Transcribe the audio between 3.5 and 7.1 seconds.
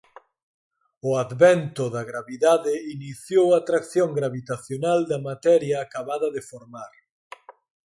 a atracción gravitacional da materia acabada de formar.